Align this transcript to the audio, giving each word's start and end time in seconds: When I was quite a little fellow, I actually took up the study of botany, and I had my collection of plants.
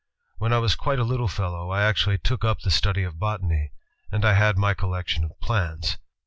When 0.39 0.51
I 0.51 0.57
was 0.57 0.73
quite 0.73 0.97
a 0.97 1.03
little 1.03 1.27
fellow, 1.27 1.69
I 1.69 1.83
actually 1.83 2.17
took 2.17 2.43
up 2.43 2.61
the 2.61 2.71
study 2.71 3.03
of 3.03 3.19
botany, 3.19 3.71
and 4.11 4.25
I 4.25 4.33
had 4.33 4.57
my 4.57 4.73
collection 4.73 5.23
of 5.23 5.39
plants. 5.41 5.99